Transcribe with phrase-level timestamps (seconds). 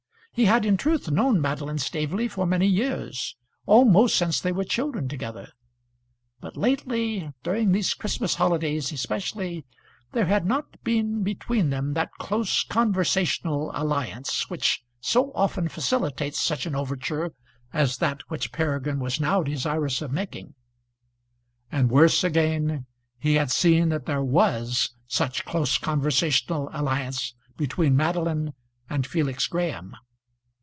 [0.33, 5.09] He had, in truth, known Madeline Staveley for many years, almost since they were children
[5.09, 5.51] together;
[6.39, 9.65] but lately, during these Christmas holidays especially,
[10.13, 16.65] there had not been between them that close conversational alliance which so often facilitates such
[16.65, 17.33] an overture
[17.73, 20.55] as that which Peregrine was now desirous of making.
[21.69, 22.85] And, worse again,
[23.19, 28.53] he had seen that there was such close conversational alliance between Madeline
[28.89, 29.93] and Felix Graham.